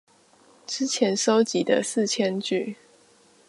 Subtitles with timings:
[0.65, 2.75] 之前收集的四千句